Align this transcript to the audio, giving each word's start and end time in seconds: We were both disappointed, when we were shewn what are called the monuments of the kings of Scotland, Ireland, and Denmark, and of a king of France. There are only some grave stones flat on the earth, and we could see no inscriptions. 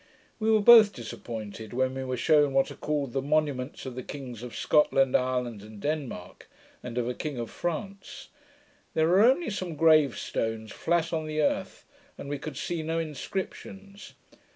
We 0.39 0.49
were 0.49 0.61
both 0.61 0.93
disappointed, 0.93 1.73
when 1.73 1.93
we 1.93 2.03
were 2.03 2.17
shewn 2.17 2.53
what 2.53 2.71
are 2.71 2.75
called 2.75 3.13
the 3.13 3.21
monuments 3.21 3.85
of 3.85 3.93
the 3.93 4.01
kings 4.01 4.41
of 4.41 4.55
Scotland, 4.55 5.15
Ireland, 5.15 5.61
and 5.61 5.79
Denmark, 5.79 6.49
and 6.81 6.97
of 6.97 7.07
a 7.07 7.13
king 7.13 7.37
of 7.37 7.51
France. 7.51 8.29
There 8.95 9.09
are 9.09 9.21
only 9.23 9.51
some 9.51 9.75
grave 9.75 10.17
stones 10.17 10.71
flat 10.71 11.13
on 11.13 11.27
the 11.27 11.43
earth, 11.43 11.85
and 12.17 12.29
we 12.29 12.39
could 12.39 12.57
see 12.57 12.81
no 12.81 12.97
inscriptions. 12.97 14.13